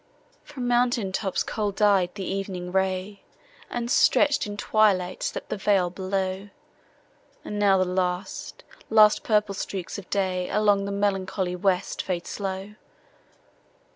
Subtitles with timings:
[0.43, 3.21] From mountain tops cold died the evening ray,
[3.69, 6.49] And, stretch'd in twilight, slept the vale below;
[7.45, 12.73] And now the last, last purple streaks of day Along the melancholy West fade slow.